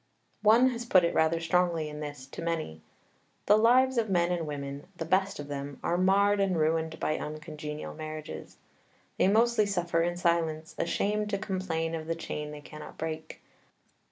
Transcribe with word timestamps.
One 0.41 0.69
has 0.69 0.83
put 0.83 1.03
it 1.03 1.13
rather 1.13 1.39
strongly 1.39 1.87
in 1.87 1.99
this, 1.99 2.25
to 2.25 2.41
many: 2.41 2.81
"The 3.45 3.55
lives 3.55 3.99
of 3.99 4.09
men 4.09 4.31
and 4.31 4.47
women, 4.47 4.87
the 4.97 5.05
best 5.05 5.39
of 5.39 5.47
them, 5.47 5.79
are 5.83 5.95
marred 5.95 6.39
and 6.39 6.57
ruined 6.57 6.99
by 6.99 7.19
uncongenial 7.19 7.93
marriages. 7.93 8.57
They 9.19 9.27
mostly 9.27 9.67
suffer 9.67 10.01
in 10.01 10.17
silence, 10.17 10.73
ashamed 10.79 11.29
to 11.29 11.37
complain 11.37 11.93
of 11.93 12.07
the 12.07 12.15
chain 12.15 12.49
they 12.49 12.61
cannot 12.61 12.97
break. 12.97 13.43